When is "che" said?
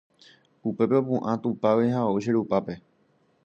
2.23-2.31